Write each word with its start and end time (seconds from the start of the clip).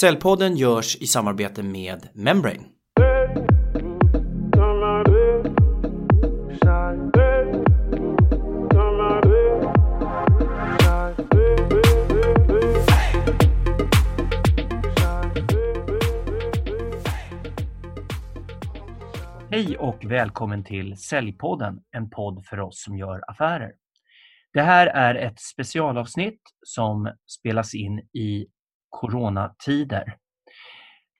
Cellpodden 0.00 0.56
görs 0.56 0.96
i 0.96 1.06
samarbete 1.06 1.62
med 1.62 2.08
Membrane. 2.14 2.58
Hej 19.50 19.76
och 19.78 20.04
välkommen 20.04 20.64
till 20.64 20.96
Säljpodden, 20.96 21.80
en 21.90 22.10
podd 22.10 22.44
för 22.44 22.60
oss 22.60 22.82
som 22.82 22.96
gör 22.98 23.30
affärer. 23.30 23.72
Det 24.52 24.62
här 24.62 24.86
är 24.86 25.14
ett 25.14 25.40
specialavsnitt 25.40 26.40
som 26.66 27.12
spelas 27.26 27.74
in 27.74 27.98
i 27.98 28.46
coronatider. 28.90 30.16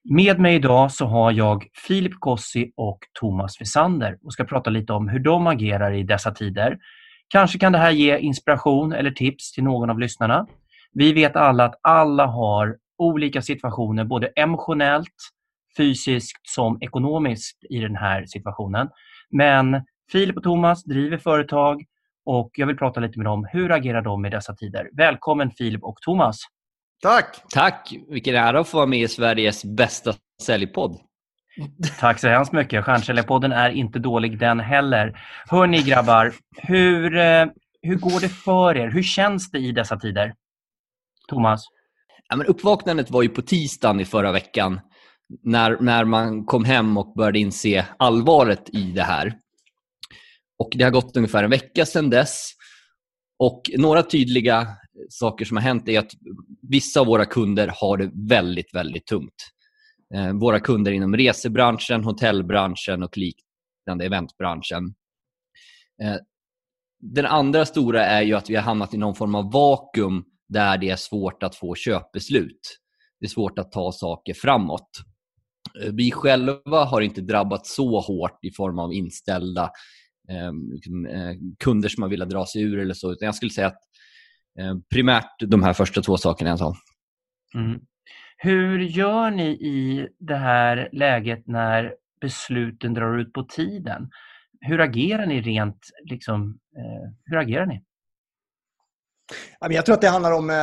Med 0.05 0.39
mig 0.39 0.55
idag 0.55 0.93
så 0.93 1.07
har 1.07 1.33
jag 1.33 1.67
Filip 1.87 2.15
Gossi 2.15 2.73
och 2.77 2.99
Thomas 3.21 3.61
Wessander 3.61 4.19
och 4.23 4.33
ska 4.33 4.45
prata 4.45 4.71
lite 4.71 4.93
om 4.93 5.09
hur 5.09 5.19
de 5.19 5.47
agerar 5.47 5.93
i 5.93 6.03
dessa 6.03 6.31
tider. 6.31 6.79
Kanske 7.29 7.59
kan 7.59 7.73
det 7.73 7.79
här 7.79 7.91
ge 7.91 8.19
inspiration 8.19 8.93
eller 8.93 9.11
tips 9.11 9.53
till 9.53 9.65
någon 9.65 9.91
av 9.91 9.99
lyssnarna. 9.99 10.47
Vi 10.93 11.13
vet 11.13 11.37
alla 11.37 11.65
att 11.65 11.75
alla 11.83 12.27
har 12.27 12.77
olika 12.99 13.43
situationer, 13.43 14.05
både 14.05 14.27
emotionellt, 14.27 15.17
fysiskt 15.77 16.49
som 16.49 16.79
ekonomiskt 16.81 17.65
i 17.71 17.79
den 17.79 17.97
här 17.97 18.27
situationen. 18.27 18.89
Men 19.31 19.85
Filip 20.13 20.37
och 20.37 20.43
Thomas 20.43 20.85
driver 20.85 21.19
företag 21.19 21.85
och 22.25 22.51
jag 22.55 22.67
vill 22.67 22.77
prata 22.77 23.01
lite 23.01 23.19
med 23.19 23.27
dem. 23.27 23.47
Hur 23.53 23.73
agerar 23.73 24.03
de 24.03 24.27
i 24.27 24.31
dessa 24.31 24.55
tider? 24.55 24.91
Välkommen 24.93 25.51
Filip 25.51 25.85
och 25.85 25.97
Thomas. 25.97 26.41
Tack! 27.03 27.43
Tack! 27.51 27.95
Vilken 28.09 28.35
ära 28.35 28.61
att 28.61 28.69
få 28.69 28.77
vara 28.77 28.87
med 28.87 29.01
i 29.01 29.09
Sveriges 29.09 29.65
bästa 29.65 30.15
säljpodd. 30.43 31.01
Tack 32.01 32.19
så 32.19 32.29
hemskt 32.29 32.53
mycket. 32.53 32.85
Stjärnsäljarpodden 32.85 33.53
är 33.53 33.71
inte 33.71 33.99
dålig 33.99 34.39
den 34.39 34.61
heller. 34.61 35.21
Hörni 35.47 35.83
grabbar, 35.83 36.33
hur, 36.57 37.17
eh, 37.17 37.47
hur 37.83 37.97
går 37.97 38.21
det 38.21 38.29
för 38.29 38.77
er? 38.77 38.91
Hur 38.91 39.03
känns 39.03 39.51
det 39.51 39.59
i 39.59 39.73
dessa 39.73 39.97
tider? 39.97 40.35
Thomas? 41.29 41.65
Ja, 42.29 42.37
men 42.37 42.47
uppvaknandet 42.47 43.11
var 43.11 43.23
ju 43.23 43.29
på 43.29 43.43
tisdagen 43.43 44.01
i 44.01 44.05
förra 44.05 44.33
veckan 44.33 44.81
när, 45.43 45.77
när 45.81 46.05
man 46.05 46.45
kom 46.45 46.65
hem 46.65 46.97
och 46.97 47.13
började 47.17 47.39
inse 47.39 47.87
allvaret 47.99 48.75
i 48.75 48.83
det 48.83 49.03
här. 49.03 49.35
Och 50.59 50.71
Det 50.73 50.85
har 50.85 50.91
gått 50.91 51.17
ungefär 51.17 51.45
en 51.45 51.51
vecka 51.51 51.87
sedan 51.87 52.11
dess. 52.11 52.51
Och 53.39 53.63
Några 53.79 54.03
tydliga 54.03 54.67
saker 55.09 55.45
som 55.45 55.57
har 55.57 55.65
hänt 55.65 55.89
är 55.89 55.99
att 55.99 56.13
vissa 56.63 57.01
av 57.01 57.07
våra 57.07 57.27
kunder 57.27 57.73
har 57.81 57.97
det 57.97 58.11
väldigt, 58.15 58.75
väldigt 58.75 59.07
tungt. 59.07 59.51
Eh, 60.15 60.33
våra 60.33 60.61
kunder 60.61 60.93
inom 60.93 61.17
resebranschen, 61.17 62.05
hotellbranschen 62.05 63.03
och 63.03 63.19
liknande 63.19 64.05
eventbranschen. 64.05 64.95
Eh, 66.03 66.17
den 67.01 67.27
andra 67.27 67.67
stora 67.67 68.07
är 68.07 68.23
ju 68.23 68.35
att 68.35 68.51
vi 68.51 68.55
har 68.55 68.63
hamnat 68.63 68.95
i 68.95 68.97
någon 68.97 69.15
form 69.15 69.35
av 69.35 69.53
vakuum 69.53 70.25
där 70.49 70.79
det 70.79 70.91
är 70.91 70.97
svårt 70.97 71.43
att 71.43 71.57
få 71.57 71.75
köpbeslut. 71.75 72.79
Det 73.21 73.27
är 73.27 73.31
svårt 73.31 73.59
att 73.59 73.73
ta 73.73 73.93
saker 73.93 74.35
framåt. 74.35 74.91
Eh, 75.83 75.93
vi 75.93 76.11
själva 76.11 76.85
har 76.85 77.01
inte 77.01 77.21
drabbats 77.21 77.75
så 77.75 78.01
hårt 78.01 78.45
i 78.45 78.51
form 78.53 78.79
av 78.79 78.93
inställda 78.93 79.71
eh, 80.31 80.53
liksom, 80.75 81.09
kunder 81.59 81.89
som 81.89 82.03
har 82.03 82.11
velat 82.11 82.31
dra 82.31 82.47
sig 82.47 82.63
ur 82.63 82.79
eller 82.79 82.95
så. 82.95 83.13
Utan 83.13 83.27
jag 83.27 83.35
skulle 83.35 83.53
säga 83.53 83.67
att 83.67 83.81
primärt 84.93 85.35
de 85.41 85.63
här 85.63 85.73
första 85.73 86.03
två 86.03 86.17
sakerna 86.17 86.51
jag 86.51 86.59
sa. 86.59 86.75
Mm. 87.55 87.81
Hur 88.37 88.79
gör 88.79 89.31
ni 89.31 89.49
i 89.51 90.09
det 90.19 90.37
här 90.37 90.89
läget 90.93 91.47
när 91.47 91.95
besluten 92.21 92.95
drar 92.95 93.19
ut 93.19 93.33
på 93.33 93.43
tiden? 93.45 94.11
Hur 94.61 94.81
agerar 94.81 95.27
ni 95.27 95.41
rent, 95.41 95.79
liksom, 96.11 96.59
eh, 96.77 97.11
hur 97.25 97.37
agerar 97.37 97.67
ni? 97.67 97.83
Jag 99.61 99.87
tror 99.87 99.95
att 99.95 100.01
det 100.01 100.09
handlar 100.09 100.33
om, 100.33 100.51
eh, 100.51 100.57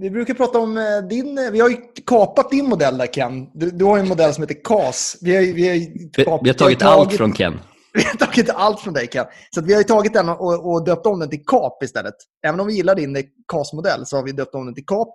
vi 0.00 0.10
brukar 0.10 0.34
prata 0.34 0.58
om 0.58 0.78
eh, 0.78 1.08
din, 1.08 1.38
eh, 1.38 1.50
vi 1.52 1.60
har 1.60 1.68
ju 1.68 1.76
kapat 2.06 2.50
din 2.50 2.68
modell 2.68 2.98
där 2.98 3.06
Ken. 3.06 3.50
Du, 3.54 3.70
du 3.70 3.84
har 3.84 3.98
en 3.98 4.08
modell 4.08 4.34
som 4.34 4.42
heter 4.42 4.62
KAS. 4.64 5.18
Vi 5.22 5.36
har, 5.36 5.42
vi 5.42 5.68
har, 5.68 6.24
kapat, 6.24 6.40
vi 6.44 6.48
har 6.48 6.54
tagit, 6.54 6.82
vi 6.82 6.84
har 6.84 6.94
tagit 6.94 7.10
allt 7.10 7.12
från 7.12 7.32
Ken. 7.32 7.60
Vi 7.92 8.02
har 8.02 8.14
tagit 8.26 8.50
allt 8.50 8.80
från 8.80 8.94
dig 8.94 9.06
Ken. 9.06 9.26
Så 9.54 9.60
vi 9.60 9.74
har 9.74 9.82
tagit 9.82 10.12
den 10.12 10.28
och, 10.28 10.72
och 10.72 10.84
döpt 10.84 11.06
om 11.06 11.20
den 11.20 11.30
till 11.30 11.44
KAP 11.44 11.82
istället. 11.82 12.14
Även 12.46 12.60
om 12.60 12.66
vi 12.66 12.74
gillar 12.74 12.94
din 12.94 13.16
eh, 13.16 13.22
KAS-modell 13.52 14.06
så 14.06 14.16
har 14.16 14.24
vi 14.24 14.32
döpt 14.32 14.54
om 14.54 14.66
den 14.66 14.74
till 14.74 14.86
KAP. 14.86 15.08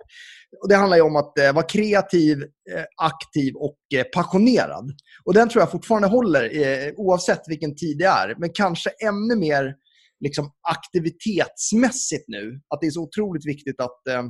Och 0.62 0.70
det 0.70 0.76
handlar 0.76 0.98
ju 0.98 1.04
om 1.04 1.16
att 1.16 1.40
eh, 1.40 1.54
vara 1.54 1.66
kreativ, 1.66 2.42
eh, 2.44 2.84
aktiv 2.98 3.56
och 3.56 3.78
eh, 3.96 4.04
passionerad. 4.04 4.92
Och 5.26 5.34
den 5.34 5.50
tror 5.50 5.62
jag 5.62 5.72
fortfarande 5.72 6.08
håller 6.08 6.62
eh, 6.62 6.94
oavsett 6.98 7.42
vilken 7.48 7.76
tid 7.76 7.98
det 7.98 8.06
är. 8.06 8.36
Men 8.38 8.50
kanske 8.54 8.90
ännu 8.90 9.36
mer 9.36 9.76
liksom 10.24 10.52
aktivitetsmässigt 10.70 12.26
nu. 12.28 12.60
Att 12.70 12.82
det 12.82 12.88
är 12.88 12.92
så 12.92 13.02
otroligt 13.02 13.48
viktigt 13.48 13.82
att, 13.82 14.08
eh, 14.08 14.24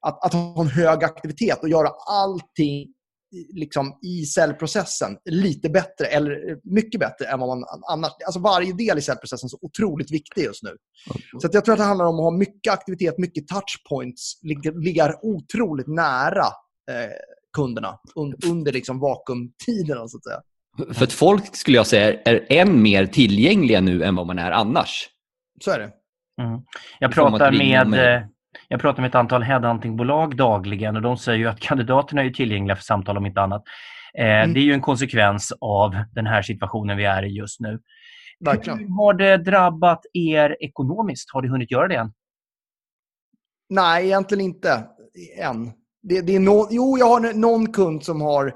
att, 0.00 0.24
att 0.24 0.32
ha 0.32 0.60
en 0.60 0.68
hög 0.68 1.04
aktivitet 1.04 1.62
och 1.62 1.68
göra 1.68 1.88
allting 2.10 2.86
liksom, 3.54 3.98
i 4.02 4.24
cellprocessen 4.24 5.16
lite 5.24 5.68
bättre, 5.68 6.06
eller 6.06 6.58
mycket 6.74 7.00
bättre 7.00 7.26
än 7.26 7.40
vad 7.40 7.48
man 7.48 7.64
annars... 7.90 8.12
Alltså 8.26 8.40
varje 8.40 8.72
del 8.72 8.98
i 8.98 9.02
cellprocessen 9.02 9.46
är 9.46 9.48
så 9.48 9.58
otroligt 9.62 10.12
viktig 10.12 10.44
just 10.44 10.62
nu. 10.62 10.68
Mm. 10.70 11.40
Så 11.40 11.48
jag 11.52 11.64
tror 11.64 11.72
att 11.72 11.78
det 11.78 11.84
handlar 11.84 12.06
om 12.06 12.14
att 12.14 12.20
ha 12.20 12.30
mycket 12.30 12.72
aktivitet, 12.72 13.18
mycket 13.18 13.44
touchpoints, 13.48 14.40
ligga 14.84 15.14
otroligt 15.22 15.86
nära 15.86 16.46
eh, 16.90 17.10
kunderna 17.56 17.98
under 18.46 18.72
liksom 18.72 19.00
vakuumtiderna, 19.00 20.08
så 20.08 20.16
att 20.16 20.24
säga. 20.24 20.40
För 20.94 21.04
att 21.04 21.12
folk, 21.12 21.56
skulle 21.56 21.76
jag 21.76 21.86
säga, 21.86 22.20
är 22.24 22.46
än 22.48 22.82
mer 22.82 23.06
tillgängliga 23.06 23.80
nu 23.80 24.04
än 24.04 24.14
vad 24.14 24.26
man 24.26 24.38
är 24.38 24.50
annars. 24.50 25.08
Så 25.64 25.70
är 25.70 25.78
det. 25.78 25.90
Mm. 26.42 26.60
Jag, 26.98 27.12
pratar 27.12 27.52
med, 27.52 27.88
med, 27.88 28.16
eh, 28.16 28.22
jag 28.68 28.80
pratar 28.80 29.02
med 29.02 29.08
ett 29.08 29.14
antal 29.14 29.42
headhuntingbolag 29.42 30.36
dagligen 30.36 30.96
och 30.96 31.02
de 31.02 31.16
säger 31.16 31.46
att 31.46 31.60
kandidaterna 31.60 32.24
är 32.24 32.30
tillgängliga 32.30 32.76
för 32.76 32.82
samtal 32.82 33.16
om 33.16 33.26
inte 33.26 33.40
annat. 33.40 33.62
Eh, 34.18 34.24
mm. 34.24 34.54
Det 34.54 34.60
är 34.60 34.64
ju 34.64 34.72
en 34.72 34.80
konsekvens 34.80 35.52
av 35.60 35.96
den 36.12 36.26
här 36.26 36.42
situationen 36.42 36.96
vi 36.96 37.04
är 37.04 37.22
i 37.22 37.28
just 37.28 37.60
nu. 37.60 37.80
Verkligen. 38.40 38.78
Hur 38.78 38.88
har 38.88 39.14
det 39.14 39.36
drabbat 39.36 40.00
er 40.12 40.56
ekonomiskt? 40.60 41.30
Har 41.32 41.42
det 41.42 41.48
hunnit 41.48 41.70
göra 41.70 41.88
det 41.88 41.94
än? 41.94 42.12
Nej, 43.70 44.06
egentligen 44.06 44.44
inte 44.44 44.84
än. 45.38 45.72
Det, 46.02 46.20
det 46.20 46.36
är 46.36 46.40
no 46.40 46.68
jo, 46.70 46.98
jag 46.98 47.06
har 47.06 47.34
någon 47.34 47.72
kund 47.72 48.04
som 48.04 48.20
har 48.20 48.54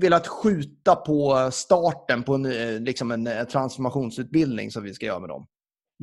velat 0.00 0.26
skjuta 0.26 0.96
på 0.96 1.48
starten 1.52 2.22
på 2.22 2.34
en, 2.34 2.46
eh, 2.46 2.80
liksom 2.80 3.10
en 3.10 3.28
transformationsutbildning 3.52 4.70
som 4.70 4.82
vi 4.82 4.94
ska 4.94 5.06
göra 5.06 5.20
med 5.20 5.28
dem. 5.28 5.46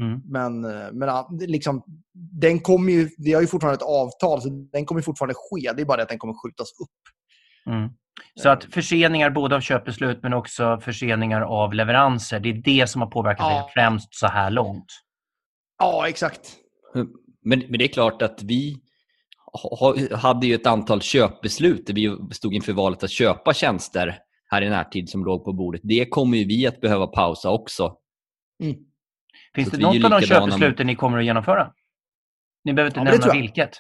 Mm. 0.02 0.22
Men, 0.26 0.66
eh, 0.66 0.92
men 0.92 1.09
liksom, 1.40 1.84
den 2.14 2.59
kommer 2.59 2.92
ju, 2.92 3.09
vi 3.18 3.34
har 3.34 3.42
ju 3.42 3.48
fortfarande 3.48 3.76
ett 3.76 3.90
avtal, 3.90 4.42
så 4.42 4.50
den 4.50 4.86
kommer 4.86 5.02
fortfarande 5.02 5.34
ske. 5.38 5.74
Det 5.76 5.81
är 5.81 5.86
bara 5.86 5.98
det 5.98 6.04
att 6.04 6.09
den 6.09 6.20
kommer 6.20 6.34
skjutas 6.34 6.68
upp. 6.68 6.90
Mm. 7.74 7.90
Så 8.36 8.50
att 8.50 8.64
förseningar 8.64 9.30
både 9.30 9.56
av 9.56 9.62
köpbeslut 9.62 10.20
men 10.24 10.34
också 10.34 10.80
förseningar 10.82 11.42
av 11.42 11.74
leveranser, 11.74 12.40
det 12.40 12.50
är 12.50 12.53
det 12.53 12.90
som 12.90 13.02
har 13.02 13.09
påverkat 13.09 13.48
ja. 13.50 13.66
er 13.66 13.72
främst 13.74 14.16
så 14.16 14.28
här 14.28 14.52
långt? 14.52 14.86
Ja, 15.80 16.08
exakt. 16.08 16.56
Men, 17.44 17.59
men 17.59 17.80
det 17.80 17.84
är 17.84 17.94
klart 17.94 18.22
att 18.22 18.44
vi 18.44 18.78
hade 20.12 20.48
ju 20.48 20.56
ett 20.56 20.68
antal 20.68 21.02
köpbeslut 21.02 21.88
där 21.88 21.94
vi 21.94 22.18
stod 22.32 22.53
inför 22.53 22.74
valet 22.74 23.03
att 23.03 23.12
köpa 23.12 23.53
tjänster 23.53 24.20
här 24.50 24.62
i 24.62 24.70
närtid 24.70 25.09
som 25.09 25.26
låg 25.26 25.46
på 25.46 25.53
bordet. 25.53 25.82
Det 25.84 26.06
kommer 26.06 26.38
ju 26.38 26.46
vi 26.46 26.68
att 26.68 26.82
behöva 26.82 27.08
pausa 27.08 27.50
också. 27.50 27.98
Mm. 28.64 28.76
Finns 29.56 29.69
det 29.72 29.78
något 29.78 30.03
av 30.03 30.09
de 30.09 30.22
köpbesluten 30.22 30.88
ni 30.88 30.96
kommer 30.96 31.18
att 31.18 31.25
genomföra? 31.25 31.74
Ni 32.64 32.74
behöver 32.74 32.90
inte 32.90 33.00
ja, 33.00 33.03
nämna 33.03 33.41
vilket. 33.41 33.72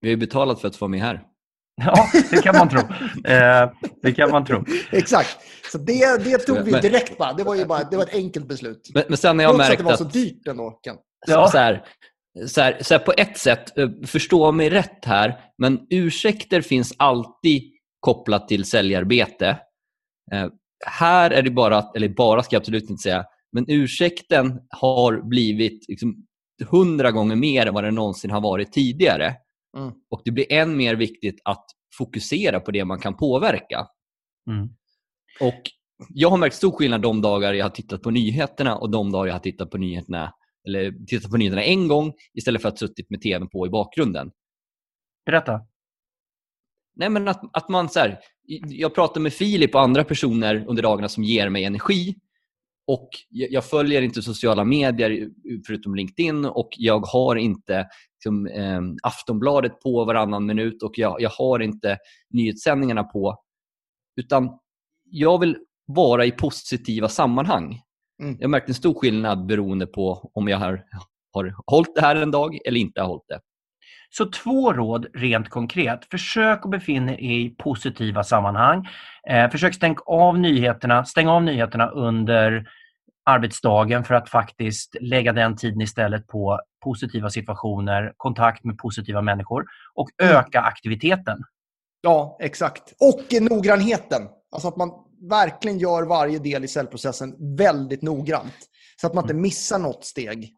Vi 0.00 0.08
har 0.08 0.10
ju 0.10 0.16
betalat 0.16 0.60
för 0.60 0.68
att 0.68 0.76
få 0.76 0.84
vara 0.84 0.90
med 0.90 1.00
här. 1.00 1.22
Ja, 1.76 2.08
det 2.30 2.42
kan 2.42 2.56
man 2.56 2.68
tro. 2.68 2.80
Eh, 3.24 3.70
det 4.02 4.12
kan 4.12 4.30
man 4.30 4.44
tro. 4.44 4.64
Exakt. 4.92 5.38
Så 5.72 5.78
det, 5.78 6.24
det 6.24 6.38
tog 6.38 6.58
vi 6.58 6.72
direkt 6.72 7.18
bara. 7.18 7.32
Det 7.32 7.44
var 7.44 7.54
ju 7.54 7.64
bara 7.64 7.84
det 7.84 7.96
var 7.96 8.04
ett 8.04 8.14
enkelt 8.14 8.48
beslut. 8.48 8.90
Men, 8.94 9.04
men 9.08 9.16
sen 9.16 9.38
har 9.38 9.44
jag 9.44 9.56
märkt 9.56 9.72
att 9.72 9.78
det 9.78 9.84
var 9.84 9.96
så 9.96 10.04
dyrt 10.04 10.46
ändå. 10.48 10.80
Ja. 11.26 11.48
Så 11.48 11.58
här, 11.58 11.84
så 12.46 12.60
här, 12.60 12.78
så 12.82 12.94
här, 12.94 12.98
på 12.98 13.12
ett 13.16 13.38
sätt, 13.38 13.78
eh, 13.78 13.88
förstå 14.06 14.52
mig 14.52 14.70
rätt 14.70 15.04
här, 15.04 15.40
men 15.58 15.86
ursäkter 15.90 16.60
finns 16.60 16.94
alltid 16.96 17.62
kopplat 18.00 18.48
till 18.48 18.64
säljarbete. 18.64 19.58
Här 20.86 21.30
är 21.30 21.42
det 21.42 21.50
bara, 21.50 21.84
eller 21.96 22.08
bara 22.08 22.42
ska 22.42 22.56
jag 22.56 22.60
absolut 22.60 22.90
inte 22.90 23.02
säga, 23.02 23.24
men 23.52 23.64
ursäkten 23.68 24.60
har 24.68 25.28
blivit 25.28 25.88
liksom 25.88 26.26
hundra 26.70 27.10
gånger 27.10 27.36
mer 27.36 27.66
än 27.66 27.74
vad 27.74 27.84
den 27.84 27.94
någonsin 27.94 28.30
har 28.30 28.40
varit 28.40 28.72
tidigare. 28.72 29.34
Mm. 29.76 29.92
Och 30.10 30.22
Det 30.24 30.30
blir 30.30 30.52
än 30.52 30.76
mer 30.76 30.94
viktigt 30.94 31.40
att 31.44 31.64
fokusera 31.98 32.60
på 32.60 32.70
det 32.70 32.84
man 32.84 32.98
kan 32.98 33.16
påverka. 33.16 33.86
Mm. 34.50 34.68
Och 35.40 35.62
Jag 36.08 36.30
har 36.30 36.36
märkt 36.36 36.56
stor 36.56 36.72
skillnad 36.72 37.02
de 37.02 37.22
dagar 37.22 37.54
jag 37.54 37.64
har 37.64 37.70
tittat 37.70 38.02
på 38.02 38.10
nyheterna 38.10 38.76
och 38.76 38.90
de 38.90 39.12
dagar 39.12 39.26
jag 39.26 39.34
har 39.34 39.40
tittat 39.40 39.70
på 39.70 39.78
nyheterna 39.78 40.32
eller 40.68 41.06
tittat 41.06 41.30
på 41.30 41.36
nyheterna 41.36 41.62
en 41.64 41.88
gång 41.88 42.12
istället 42.34 42.62
för 42.62 42.68
att 42.68 42.78
suttit 42.78 43.10
med 43.10 43.22
tvn 43.22 43.48
på 43.48 43.66
i 43.66 43.70
bakgrunden. 43.70 44.30
Berätta. 45.26 45.60
Nej, 46.96 47.08
men 47.10 47.28
att, 47.28 47.40
att 47.52 47.68
man 47.68 47.88
så 47.88 48.00
här, 48.00 48.18
jag 48.66 48.94
pratar 48.94 49.20
med 49.20 49.32
Filip 49.32 49.74
och 49.74 49.80
andra 49.80 50.04
personer 50.04 50.64
under 50.68 50.82
dagarna 50.82 51.08
som 51.08 51.24
ger 51.24 51.48
mig 51.48 51.64
energi 51.64 52.16
och 52.86 53.08
jag 53.28 53.64
följer 53.64 54.02
inte 54.02 54.22
sociala 54.22 54.64
medier 54.64 55.30
förutom 55.66 55.94
LinkedIn 55.94 56.44
och 56.44 56.68
jag 56.76 57.06
har 57.06 57.36
inte 57.36 57.88
liksom, 58.14 58.46
eh, 58.46 58.80
Aftonbladet 59.02 59.80
på 59.80 60.04
varannan 60.04 60.46
minut 60.46 60.82
och 60.82 60.98
jag, 60.98 61.20
jag 61.20 61.30
har 61.30 61.60
inte 61.60 61.98
nyhetssändningarna 62.30 63.04
på. 63.04 63.38
Utan 64.16 64.58
jag 65.04 65.40
vill 65.40 65.56
vara 65.86 66.24
i 66.24 66.32
positiva 66.32 67.08
sammanhang. 67.08 67.80
Mm. 68.22 68.36
Jag 68.40 68.50
märkt 68.50 68.68
en 68.68 68.74
stor 68.74 68.94
skillnad 68.94 69.46
beroende 69.46 69.86
på 69.86 70.30
om 70.34 70.48
jag 70.48 70.58
har, 70.58 70.84
har 71.32 71.54
hållit 71.66 71.94
det 71.94 72.00
här 72.00 72.16
en 72.16 72.30
dag 72.30 72.58
eller 72.64 72.80
inte 72.80 73.00
har 73.00 73.08
hållit 73.08 73.28
det. 73.28 73.40
Så 74.18 74.30
två 74.30 74.72
råd 74.72 75.06
rent 75.14 75.48
konkret. 75.48 76.04
Försök 76.10 76.64
att 76.64 76.70
befinna 76.70 77.12
er 77.12 77.18
i 77.18 77.54
positiva 77.58 78.24
sammanhang. 78.24 78.88
Eh, 79.30 79.50
försök 79.50 79.74
stänga 79.74 79.96
av 80.06 80.38
nyheterna, 80.38 81.04
stäng 81.04 81.28
av 81.28 81.42
nyheterna 81.42 81.88
under 81.88 82.68
arbetsdagen 83.24 84.04
för 84.04 84.14
att 84.14 84.28
faktiskt 84.28 84.96
lägga 85.00 85.32
den 85.32 85.56
tiden 85.56 85.80
istället 85.80 86.26
på 86.26 86.60
positiva 86.84 87.30
situationer, 87.30 88.12
kontakt 88.16 88.64
med 88.64 88.78
positiva 88.78 89.22
människor 89.22 89.64
och 89.94 90.08
mm. 90.22 90.36
öka 90.36 90.60
aktiviteten. 90.60 91.38
Ja, 92.00 92.36
exakt. 92.40 92.94
Och 93.00 93.42
noggrannheten. 93.50 94.22
Alltså 94.52 94.68
att 94.68 94.76
man 94.76 94.90
verkligen 95.30 95.78
gör 95.78 96.02
varje 96.02 96.38
del 96.38 96.64
i 96.64 96.68
cellprocessen 96.68 97.56
väldigt 97.56 98.02
noggrant. 98.02 98.56
Så 99.00 99.06
att 99.06 99.14
man 99.14 99.24
inte 99.24 99.32
mm. 99.32 99.42
missar 99.42 99.78
något 99.78 100.04
steg. 100.04 100.55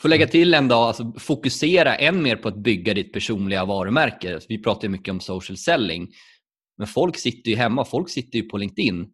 Får 0.00 0.08
lägga 0.08 0.26
till 0.26 0.54
en 0.54 0.68
dag, 0.68 0.78
alltså 0.78 1.12
fokusera 1.18 1.94
än 1.94 2.22
mer 2.22 2.36
på 2.36 2.48
att 2.48 2.56
bygga 2.56 2.94
ditt 2.94 3.12
personliga 3.12 3.64
varumärke. 3.64 4.34
Alltså, 4.34 4.46
vi 4.48 4.62
pratar 4.62 4.82
ju 4.82 4.88
mycket 4.88 5.12
om 5.12 5.20
social 5.20 5.56
selling. 5.56 6.08
Men 6.78 6.86
folk 6.86 7.18
sitter 7.18 7.50
ju 7.50 7.56
hemma, 7.56 7.84
folk 7.84 8.10
sitter 8.10 8.38
ju 8.38 8.48
på 8.48 8.56
LinkedIn. 8.56 9.12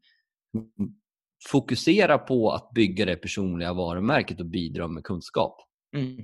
Fokusera 1.49 2.19
på 2.19 2.51
att 2.51 2.71
bygga 2.71 3.05
det 3.05 3.17
personliga 3.17 3.73
varumärket 3.73 4.41
och 4.41 4.47
bidra 4.47 4.89
med 4.89 5.05
kunskap. 5.05 5.57
Mm. 5.97 6.17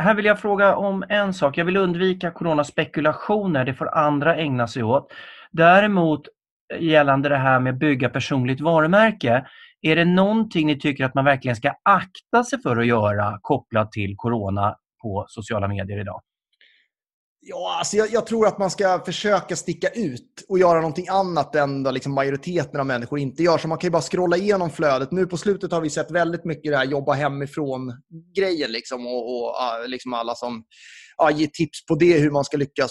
Här 0.00 0.14
vill 0.14 0.24
jag 0.24 0.40
fråga 0.40 0.76
om 0.76 1.04
en 1.08 1.34
sak. 1.34 1.58
Jag 1.58 1.64
vill 1.64 1.76
undvika 1.76 2.30
coronaspekulationer, 2.30 3.64
det 3.64 3.74
får 3.74 3.94
andra 3.94 4.36
ägna 4.36 4.68
sig 4.68 4.82
åt. 4.82 5.12
Däremot 5.50 6.28
eh, 6.74 6.82
gällande 6.82 7.28
det 7.28 7.36
här 7.36 7.60
med 7.60 7.72
att 7.72 7.78
bygga 7.78 8.08
personligt 8.08 8.60
varumärke, 8.60 9.46
är 9.82 9.96
det 9.96 10.04
någonting 10.04 10.66
ni 10.66 10.78
tycker 10.78 11.04
att 11.04 11.14
man 11.14 11.24
verkligen 11.24 11.56
ska 11.56 11.72
akta 11.82 12.44
sig 12.44 12.62
för 12.62 12.76
att 12.76 12.86
göra 12.86 13.38
kopplat 13.42 13.92
till 13.92 14.14
corona 14.16 14.76
på 15.02 15.24
sociala 15.28 15.68
medier 15.68 16.00
idag? 16.00 16.20
Ja, 17.40 17.76
alltså 17.78 17.96
jag, 17.96 18.08
jag, 18.12 18.26
tror 18.26 18.46
att 18.46 18.58
man 18.58 18.70
ska 18.70 19.02
försöka 19.04 19.56
sticka 19.56 19.88
ut 19.88 20.44
och 20.48 20.58
göra 20.58 20.80
någonting 20.80 21.08
annat 21.08 21.54
än 21.54 21.82
vad 21.82 21.94
liksom 21.94 22.14
majoriteten 22.14 22.80
av 22.80 22.86
människor 22.86 23.18
inte 23.18 23.42
gör. 23.42 23.58
Så 23.58 23.68
man 23.68 23.78
kan 23.78 23.88
ju 23.88 23.92
bara 23.92 24.02
scrolla 24.02 24.36
igenom 24.36 24.70
flödet. 24.70 25.12
Nu 25.12 25.26
på 25.26 25.36
slutet 25.36 25.72
har 25.72 25.80
vi 25.80 25.90
sett 25.90 26.10
väldigt 26.10 26.44
mycket 26.44 26.72
det 26.72 26.76
här 26.76 26.84
jobba 26.84 27.12
hemifrån-grejen. 27.12 28.72
Liksom, 28.72 29.06
och, 29.06 29.44
och 29.44 29.54
liksom 29.88 30.14
alla 30.14 30.34
som 30.34 30.64
ja, 31.16 31.30
ger 31.30 31.46
tips 31.46 31.86
på 31.86 31.94
det, 31.94 32.18
hur 32.18 32.30
man 32.30 32.44
ska 32.44 32.56
lyckas 32.56 32.90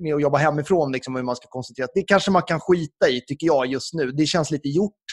med 0.00 0.14
att 0.14 0.22
jobba 0.22 0.38
hemifrån. 0.38 0.92
Liksom, 0.92 1.16
hur 1.16 1.22
man 1.22 1.36
ska 1.36 1.46
koncentrera 1.48 1.88
Det 1.94 2.02
kanske 2.02 2.30
man 2.30 2.42
kan 2.42 2.60
skita 2.60 3.08
i, 3.08 3.20
tycker 3.26 3.46
jag, 3.46 3.66
just 3.66 3.94
nu. 3.94 4.12
Det 4.12 4.26
känns 4.26 4.50
lite 4.50 4.68
gjort, 4.68 5.04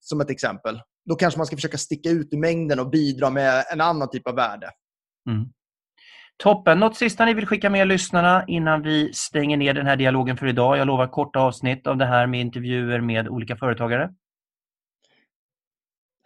som 0.00 0.20
ett 0.20 0.30
exempel. 0.30 0.80
Då 1.08 1.14
kanske 1.14 1.38
man 1.38 1.46
ska 1.46 1.56
försöka 1.56 1.78
sticka 1.78 2.10
ut 2.10 2.32
i 2.32 2.36
mängden 2.36 2.80
och 2.80 2.90
bidra 2.90 3.30
med 3.30 3.64
en 3.72 3.80
annan 3.80 4.10
typ 4.10 4.28
av 4.28 4.34
värde. 4.34 4.70
Mm. 5.30 5.44
Toppen. 6.42 6.78
Något 6.78 6.96
sista 6.96 7.24
ni 7.24 7.34
vill 7.34 7.46
skicka 7.46 7.70
med 7.70 7.88
lyssnarna 7.88 8.44
innan 8.46 8.82
vi 8.82 9.12
stänger 9.12 9.56
ner 9.56 9.74
den 9.74 9.86
här 9.86 9.96
dialogen 9.96 10.36
för 10.36 10.46
idag? 10.46 10.78
Jag 10.78 10.86
lovar 10.86 11.06
korta 11.06 11.38
avsnitt 11.38 11.86
av 11.86 11.96
det 11.96 12.06
här 12.06 12.26
med 12.26 12.40
intervjuer 12.40 13.00
med 13.00 13.28
olika 13.28 13.56
företagare. 13.56 14.10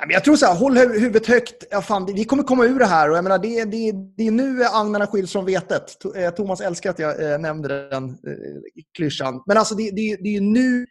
Jag 0.09 0.25
tror 0.25 0.37
så 0.37 0.47
här, 0.47 0.55
håll 0.55 0.77
huvudet 0.77 1.27
högt. 1.27 1.65
Ja, 1.71 1.83
fan, 1.83 2.07
vi 2.15 2.25
kommer 2.25 2.43
komma 2.43 2.65
ur 2.65 2.79
det 2.79 2.87
här. 2.87 3.11
Och 3.11 3.17
jag 3.17 3.25
menar, 3.25 3.39
det, 3.39 3.65
det, 3.65 3.93
det 4.17 4.27
är 4.27 4.31
nu 4.31 4.65
agnarna 4.65 5.07
skiljs 5.07 5.33
från 5.33 5.45
vetet. 5.45 6.05
Eh, 6.17 6.31
Thomas 6.31 6.61
älskar 6.61 6.91
att 6.91 6.99
jag 6.99 7.33
eh, 7.33 7.39
nämnde 7.39 7.89
den 7.89 8.05
eh, 8.05 8.83
klyschan. 8.97 9.43
Men 9.47 9.57
alltså, 9.57 9.75
det, 9.75 9.91
det, 9.91 10.17
det 10.21 10.37
är 10.37 10.41
nu 10.41 10.87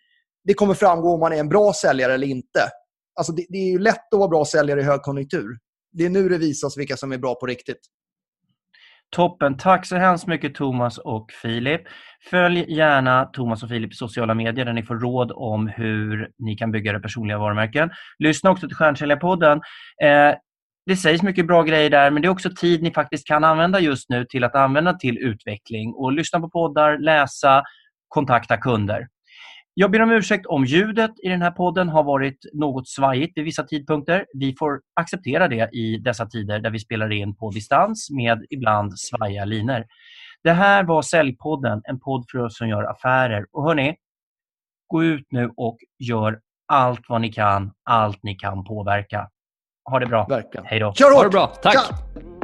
det 0.46 0.54
kommer 0.54 0.74
framgå 0.74 1.14
om 1.14 1.20
man 1.20 1.34
är 1.34 1.38
en 1.38 1.50
bra 1.50 1.74
säljare 1.74 2.14
eller 2.14 2.28
inte. 2.28 2.70
Alltså, 3.16 3.34
det, 3.34 3.46
det 3.50 3.58
är 3.58 3.72
ju 3.72 3.80
lätt 3.80 4.14
att 4.14 4.20
vara 4.20 4.30
bra 4.30 4.46
säljare 4.46 4.80
i 4.80 4.84
högkonjunktur. 4.84 5.58
Det 5.92 6.06
är 6.06 6.10
nu 6.10 6.30
det 6.30 6.38
visas 6.38 6.78
vilka 6.78 6.98
som 6.98 7.12
är 7.12 7.18
bra 7.18 7.36
på 7.36 7.46
riktigt. 7.46 7.80
Toppen. 9.16 9.58
Tack 9.58 9.86
så 9.86 9.96
hemskt 9.96 10.28
mycket 10.28 10.56
Thomas 10.56 10.98
och 10.98 11.32
Filip. 11.32 11.82
Följ 12.30 12.74
gärna 12.74 13.26
Thomas 13.26 13.64
och 13.64 13.70
Filip 13.70 13.92
i 13.92 13.96
sociala 13.96 14.34
medier 14.34 14.66
där 14.66 14.74
ni 14.74 14.84
får 14.84 14.96
råd 14.96 15.32
om 15.36 15.68
hur 15.68 16.32
ni 16.38 16.58
kan 16.58 16.72
bygga 16.72 16.92
era 16.92 17.00
personliga 17.00 17.38
varumärken. 17.38 17.90
Lyssna 18.20 18.52
också 18.52 18.68
till 18.68 18.76
Stjärnsäljarpodden. 18.76 19.62
Eh, 20.04 20.36
det 20.86 20.96
sägs 20.96 21.24
mycket 21.24 21.48
bra 21.48 21.64
grejer 21.64 21.90
där, 21.90 22.12
men 22.12 22.22
det 22.22 22.28
är 22.28 22.30
också 22.30 22.50
tid 22.56 22.84
ni 22.84 22.92
faktiskt 22.92 23.28
kan 23.28 23.44
använda 23.44 23.80
just 23.80 24.10
nu 24.10 24.26
till 24.26 24.44
att 24.44 24.56
använda 24.56 24.94
till 24.94 25.18
utveckling 25.18 25.94
och 25.94 26.12
lyssna 26.12 26.40
på 26.40 26.50
poddar, 26.50 26.98
läsa, 26.98 27.64
kontakta 28.08 28.58
kunder. 28.58 29.08
Jag 29.78 29.92
ber 29.92 30.02
om 30.02 30.12
ursäkt 30.12 30.46
om 30.46 30.66
ljudet 30.66 31.12
i 31.24 31.30
den 31.30 31.42
här 31.42 31.52
podden 31.52 31.90
har 31.90 32.04
varit 32.04 32.46
något 32.54 32.88
svajigt 32.90 33.38
vid 33.38 33.46
vissa 33.46 33.64
tidpunkter. 33.64 34.26
Vi 34.34 34.56
får 34.60 34.82
acceptera 34.94 35.48
det 35.48 35.70
i 35.74 35.98
dessa 35.98 36.26
tider 36.26 36.60
där 36.60 36.70
vi 36.70 36.80
spelar 36.80 37.12
in 37.12 37.36
på 37.36 37.52
distans 37.52 38.10
med 38.12 38.46
ibland 38.50 39.00
svajiga 39.00 39.46
liner. 39.46 39.86
Det 40.44 40.52
här 40.52 40.84
var 40.84 41.02
Säljpodden, 41.02 41.82
en 41.84 42.00
podd 42.00 42.26
för 42.32 42.40
oss 42.40 42.58
som 42.58 42.68
gör 42.68 42.84
affärer. 42.84 43.46
Och 43.52 43.64
hörni, 43.64 43.96
gå 44.88 45.04
ut 45.04 45.28
nu 45.30 45.52
och 45.58 45.78
gör 46.00 46.40
allt 46.68 47.02
vad 47.08 47.22
ni 47.22 47.32
kan, 47.32 47.72
allt 47.84 48.24
ni 48.24 48.36
kan 48.36 48.64
påverka. 48.64 49.30
Ha 49.90 50.00
det 50.00 50.06
bra. 50.06 50.26
Verkligen. 50.30 50.66
Hej 50.66 50.80
då. 50.80 50.94
Kör 50.94 51.06
hårt! 51.06 51.16
Ha 51.16 51.24
det 51.24 51.30
bra. 51.30 51.48
Tack! 51.48 51.74
Tja! 51.74 52.35